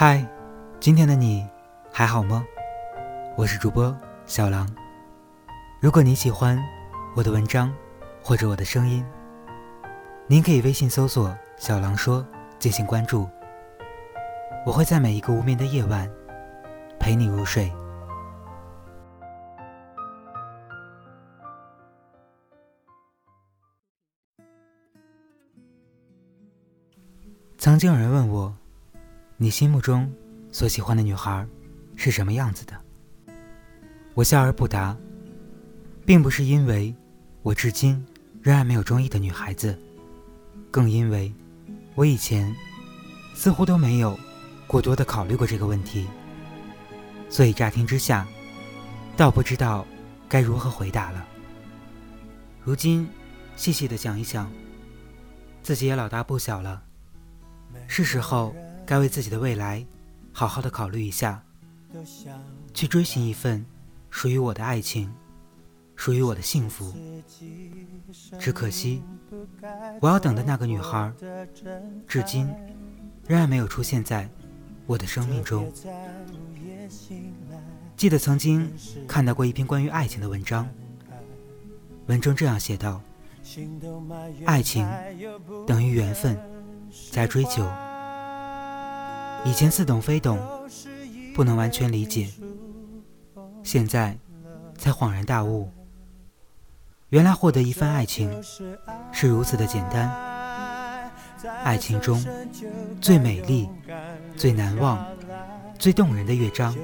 [0.00, 0.24] 嗨，
[0.78, 1.44] 今天的你
[1.90, 2.46] 还好吗？
[3.36, 3.92] 我是主播
[4.26, 4.72] 小狼。
[5.80, 6.56] 如果你喜欢
[7.16, 7.74] 我的文章
[8.22, 9.04] 或者我的声音，
[10.28, 12.24] 您可以微信搜索“小狼说”
[12.60, 13.28] 进行关注。
[14.64, 16.08] 我会在每一个无眠的夜晚
[17.00, 17.68] 陪你入睡。
[27.58, 28.56] 曾经有人问我，
[29.40, 30.12] 你心目中
[30.50, 31.46] 所喜欢的女孩
[31.94, 32.74] 是什么样子的？
[34.14, 34.96] 我笑而不答，
[36.04, 36.92] 并不是因为
[37.42, 38.04] 我至今
[38.42, 39.78] 仍然没有中意的女孩子，
[40.72, 41.32] 更因为
[41.94, 42.52] 我以前
[43.32, 44.18] 似乎都没有
[44.66, 46.08] 过多的考虑过这个问题，
[47.30, 48.26] 所以乍听之下，
[49.16, 49.86] 倒不知道
[50.28, 51.24] 该如何回答了。
[52.60, 53.08] 如今
[53.54, 54.50] 细细的想一想，
[55.62, 56.82] 自己也老大不小了。
[57.86, 58.52] 是时候
[58.88, 59.84] 该为自己的未来
[60.32, 61.44] 好好的考虑一下，
[62.72, 63.62] 去追寻一份
[64.08, 65.12] 属于我的爱情，
[65.94, 66.94] 属于我的幸福。
[68.38, 69.02] 只可惜，
[70.00, 71.12] 我要等的那个女孩，
[72.06, 72.46] 至今
[73.26, 74.26] 仍然没有出现在
[74.86, 75.70] 我的生命中。
[77.94, 78.72] 记得曾经
[79.06, 80.66] 看到过一篇关于爱情的文章，
[82.06, 83.02] 文中这样写道
[84.46, 84.88] ：“爱情
[85.66, 86.38] 等于缘分。”
[87.12, 87.70] 在追求，
[89.44, 90.38] 以前似懂非懂，
[91.34, 92.28] 不能完全理解，
[93.62, 94.16] 现在
[94.76, 95.70] 才恍然大悟，
[97.08, 98.42] 原来获得一份爱情
[99.12, 100.10] 是如此的简单。
[101.62, 102.22] 爱情中
[103.00, 103.68] 最美丽、
[104.36, 105.06] 最难忘、
[105.78, 106.74] 最动人的乐章，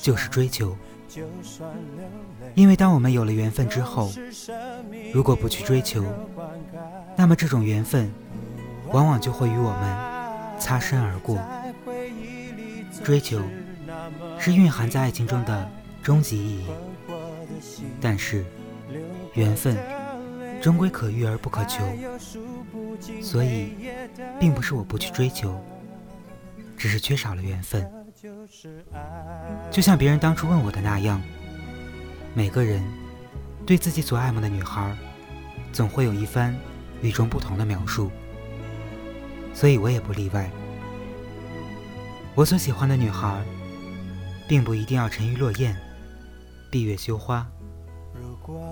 [0.00, 0.76] 就是追求。
[2.54, 4.12] 因为当我们有了缘分之后，
[5.12, 6.04] 如果不去追求，
[7.16, 8.12] 那么这种缘分。
[8.90, 10.11] 往往就会与我们
[10.62, 11.38] 擦身而过。
[13.02, 13.42] 追求
[14.38, 15.68] 是蕴含在爱情中的
[16.02, 16.66] 终极意义，
[18.00, 18.44] 但是
[19.34, 19.76] 缘分
[20.60, 21.82] 终归可遇而不可求，
[23.20, 23.74] 所以
[24.38, 25.60] 并不是我不去追求，
[26.76, 27.90] 只是缺少了缘分。
[29.70, 31.20] 就像别人当初问我的那样，
[32.34, 32.84] 每个人
[33.66, 34.96] 对自己所爱慕的女孩，
[35.72, 36.56] 总会有一番
[37.00, 38.12] 与众不同的描述。
[39.52, 40.50] 所以我也不例外。
[42.34, 43.42] 我所喜欢的女孩，
[44.48, 45.76] 并不一定要沉鱼落雁、
[46.70, 47.46] 闭月羞花，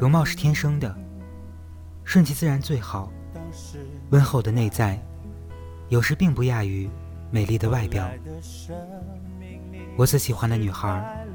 [0.00, 0.96] 容貌是天生的，
[2.04, 3.12] 顺其自然最好。
[4.10, 4.98] 温厚的内在，
[5.88, 6.88] 有时并不亚于
[7.30, 8.10] 美丽的外表。
[9.96, 11.26] 我所喜欢的女孩，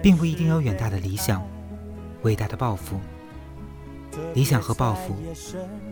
[0.00, 1.44] 并不一定有远大的理想、
[2.22, 3.00] 伟大的抱负。
[4.34, 5.16] 理想和抱负，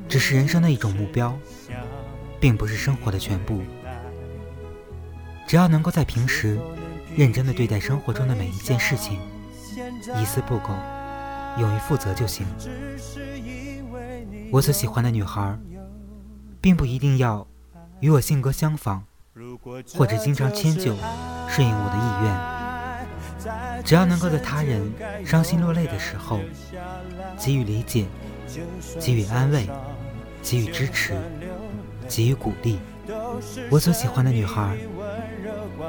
[0.08, 1.36] 只是人生的一种目标。
[2.40, 3.62] 并不是生活的全部。
[5.46, 6.58] 只要能够在平时
[7.16, 9.18] 认真的对待生活中的每一件事情，
[10.20, 10.72] 一丝不苟，
[11.58, 12.46] 勇于负责就行。
[14.50, 15.58] 我所喜欢的女孩，
[16.60, 17.46] 并不一定要
[18.00, 19.02] 与我性格相仿，
[19.94, 20.96] 或者经常迁就、
[21.48, 23.84] 顺应我的意愿。
[23.84, 24.92] 只要能够在他人
[25.24, 26.40] 伤心落泪的时候，
[27.38, 28.06] 给予理解，
[29.00, 29.68] 给予安慰，
[30.42, 31.14] 给予支持。
[32.10, 32.78] 给予鼓励。
[33.70, 34.76] 我所喜欢的女孩，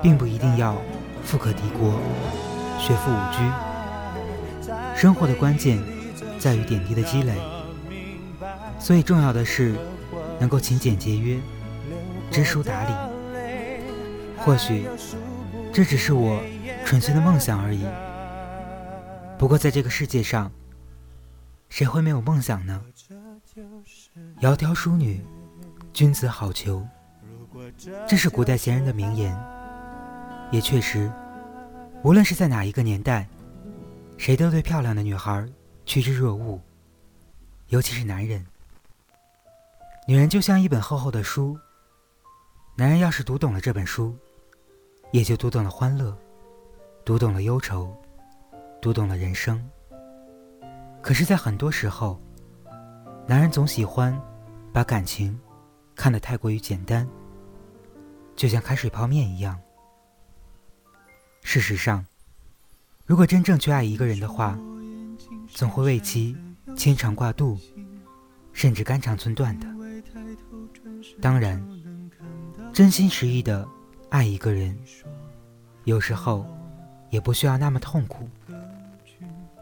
[0.01, 0.77] 并不一定要
[1.23, 1.99] 富可敌国、
[2.79, 3.41] 学富五车。
[4.95, 5.81] 生活的关键
[6.39, 7.35] 在于点滴的积累，
[8.79, 9.75] 所以重要的是
[10.39, 11.39] 能够勤俭节约、
[12.29, 12.93] 知书达理。
[14.37, 14.87] 或许
[15.73, 16.41] 这只是我
[16.85, 17.83] 纯粹的梦想而已。
[19.37, 20.51] 不过在这个世界上，
[21.69, 22.81] 谁会没有梦想呢？
[24.39, 25.23] 窈窕淑女。
[25.93, 26.81] 君子好逑，
[28.07, 29.37] 这是古代贤人的名言。
[30.49, 31.11] 也确实，
[32.03, 33.27] 无论是在哪一个年代，
[34.17, 35.45] 谁都对漂亮的女孩
[35.85, 36.59] 趋之若鹜。
[37.67, 38.45] 尤其是男人，
[40.07, 41.57] 女人就像一本厚厚的书，
[42.75, 44.15] 男人要是读懂了这本书，
[45.11, 46.17] 也就读懂了欢乐，
[47.05, 47.93] 读懂了忧愁，
[48.81, 49.61] 读懂了人生。
[51.01, 52.19] 可是，在很多时候，
[53.27, 54.17] 男人总喜欢
[54.73, 55.37] 把感情。
[56.01, 57.07] 看得太过于简单，
[58.35, 59.55] 就像开水泡面一样。
[61.43, 62.03] 事实上，
[63.05, 64.57] 如果真正去爱一个人的话，
[65.47, 66.35] 总会为其
[66.75, 67.55] 牵肠挂肚，
[68.51, 69.67] 甚至肝肠寸断的。
[71.21, 71.63] 当然，
[72.73, 73.69] 真心实意的
[74.09, 74.75] 爱一个人，
[75.83, 76.47] 有时候
[77.11, 78.27] 也不需要那么痛苦，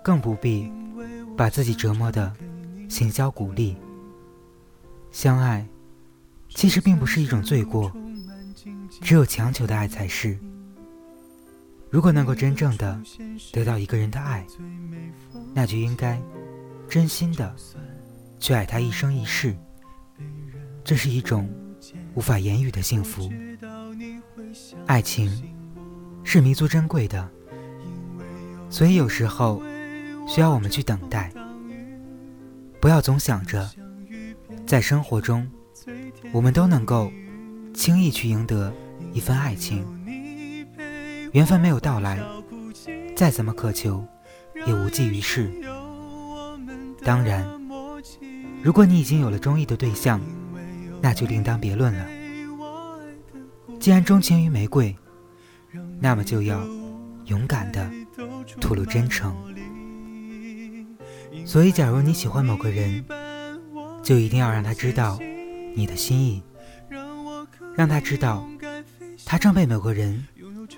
[0.01, 0.71] 更不必
[1.36, 2.33] 把自己折磨的
[2.88, 3.75] 形销骨立。
[5.12, 5.68] 相爱。
[6.50, 7.92] 其实并不是一种罪过，
[9.01, 10.38] 只有强求的爱才是。
[11.90, 13.01] 如果能够真正的
[13.51, 14.46] 得到一个人的爱，
[15.54, 16.22] 那就应该
[16.88, 17.56] 真心的
[18.40, 19.56] 去爱他一生一世。
[20.84, 21.50] 这是一种
[22.13, 23.31] 无法言语的幸福。
[24.86, 25.31] 爱情
[26.24, 27.30] 是弥足珍贵的，
[28.69, 29.62] 所以有时候
[30.28, 31.31] 需要我们去等待。
[32.80, 33.69] 不要总想着
[34.66, 35.50] 在生活中
[36.31, 37.12] 我们都能够
[37.74, 38.74] 轻易去赢得
[39.13, 39.86] 一份爱情。
[41.31, 42.19] 缘分没有到来，
[43.16, 44.06] 再怎么渴求，
[44.66, 45.51] 也无济于事。
[47.04, 47.48] 当然，
[48.63, 50.19] 如果你已经有了中意的对象，
[51.01, 52.06] 那就另当别论了。
[53.80, 54.95] 既然钟情于玫瑰，
[56.00, 56.62] 那么就要
[57.25, 57.89] 勇敢的
[58.60, 59.36] 吐露真诚。
[61.45, 63.06] 所以，假如你喜欢某个人，
[64.04, 65.19] 就一定要让他知道
[65.75, 66.44] 你的心意，
[67.75, 68.48] 让他知道
[69.25, 70.25] 他正被某个人。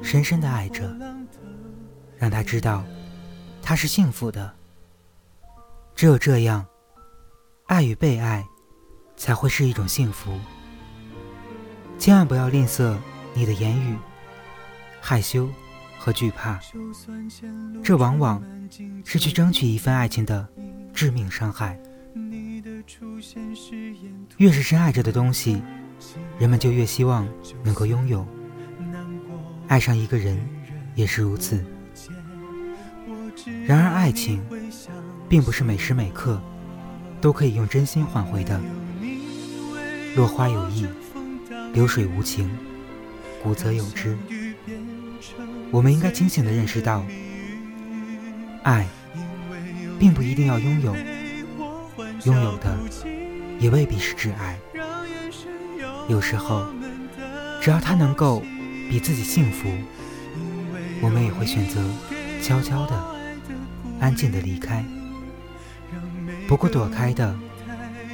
[0.01, 0.89] 深深的爱着，
[2.17, 2.83] 让他知道
[3.61, 4.51] 他是幸福的。
[5.93, 6.65] 只有这样，
[7.65, 8.43] 爱与被爱
[9.17, 10.39] 才会是一种幸福。
[11.99, 12.95] 千万不要吝啬
[13.33, 13.97] 你的言语，
[15.01, 15.47] 害羞
[15.99, 16.59] 和惧怕，
[17.83, 18.41] 这往往
[19.05, 20.47] 是去争取一份爱情的
[20.93, 21.77] 致命伤害。
[24.37, 25.61] 越是深爱着的东西，
[26.39, 27.27] 人们就越希望
[27.63, 28.25] 能够拥有。
[29.67, 30.37] 爱上一个人
[30.95, 31.63] 也是如此。
[33.65, 34.41] 然而，爱情
[35.29, 36.41] 并不是每时每刻
[37.19, 38.59] 都可以用真心换回的。
[40.15, 40.85] 落花有意，
[41.73, 42.49] 流水无情，
[43.41, 44.17] 古则有之。
[45.71, 47.05] 我们应该清醒地认识到，
[48.63, 48.85] 爱
[49.97, 50.93] 并不一定要拥有，
[52.25, 52.77] 拥有的
[53.59, 54.59] 也未必是挚爱。
[56.07, 56.65] 有时候，
[57.61, 58.41] 只要他能够。
[58.89, 59.71] 比自己幸福，
[61.01, 61.81] 我们也会选择
[62.43, 63.15] 悄悄的、
[64.01, 64.83] 安静的离开。
[66.45, 67.33] 不过躲开的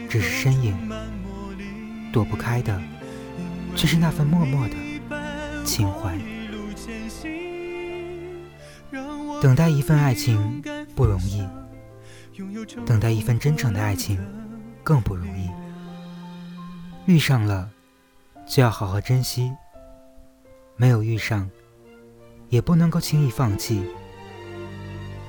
[0.07, 0.77] 只是身影，
[2.13, 2.79] 躲不开的
[3.75, 4.75] 却是那份默默的
[5.65, 6.15] 情怀。
[9.41, 10.61] 等待一份爱情
[10.95, 11.43] 不容易，
[12.85, 14.19] 等待一份真诚的爱情
[14.83, 15.49] 更不容易。
[17.05, 17.69] 遇上了，
[18.45, 19.51] 就要好好珍惜。
[20.75, 21.49] 没有遇上，
[22.49, 23.81] 也不能够轻易放弃，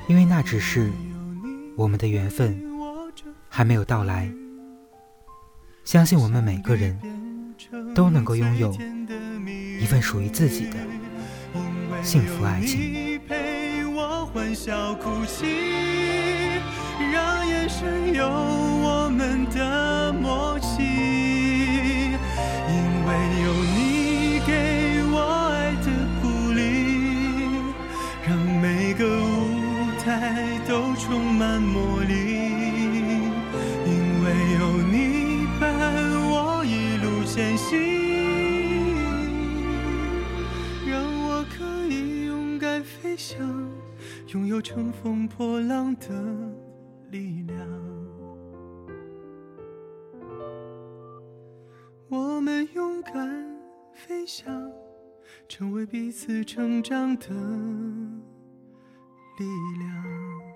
[0.06, 0.90] 因为那只是
[1.76, 2.60] 我们的缘分
[3.48, 4.30] 还没有到来。
[5.84, 7.00] 相信我们每个人
[7.94, 8.76] 都能够拥有
[9.80, 10.76] 一份属于自己的
[12.02, 13.18] 幸福爱情。
[44.58, 46.08] 有乘风破浪的
[47.12, 47.56] 力量。
[52.08, 53.14] 我们勇敢
[53.92, 54.68] 飞翔，
[55.48, 57.28] 成为彼此成长的。
[59.38, 59.44] 力
[59.78, 60.47] 量。